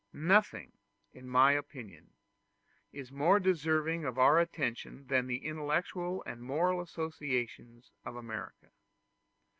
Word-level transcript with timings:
Nothing, 0.13 0.71
in 1.13 1.29
my 1.29 1.51
opinion, 1.51 2.13
is 2.91 3.11
more 3.11 3.39
deserving 3.39 4.03
of 4.03 4.17
our 4.17 4.39
attention 4.39 5.05
than 5.05 5.27
the 5.27 5.45
intellectual 5.45 6.23
and 6.25 6.41
moral 6.41 6.81
associations 6.81 7.91
of 8.03 8.15
America. 8.15 8.71